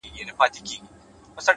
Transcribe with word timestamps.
علم 0.03 0.11
د 0.25 0.29
ناپوهۍ 0.29 0.49
زنجیر 0.55 0.79
ماتوي؛ 1.35 1.49